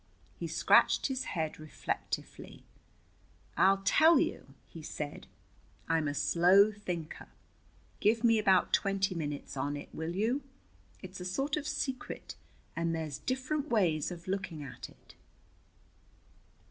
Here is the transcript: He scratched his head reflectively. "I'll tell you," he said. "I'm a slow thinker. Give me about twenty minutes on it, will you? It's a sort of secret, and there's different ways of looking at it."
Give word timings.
He 0.33 0.47
scratched 0.47 1.05
his 1.05 1.25
head 1.25 1.59
reflectively. 1.59 2.63
"I'll 3.55 3.83
tell 3.85 4.19
you," 4.19 4.55
he 4.67 4.81
said. 4.81 5.27
"I'm 5.87 6.07
a 6.07 6.15
slow 6.15 6.71
thinker. 6.71 7.27
Give 7.99 8.23
me 8.23 8.39
about 8.39 8.73
twenty 8.73 9.13
minutes 9.13 9.55
on 9.55 9.77
it, 9.77 9.93
will 9.93 10.15
you? 10.15 10.41
It's 11.03 11.19
a 11.21 11.23
sort 11.25 11.55
of 11.55 11.67
secret, 11.67 12.33
and 12.75 12.95
there's 12.95 13.19
different 13.19 13.67
ways 13.69 14.09
of 14.09 14.27
looking 14.27 14.63
at 14.63 14.89
it." 14.89 15.13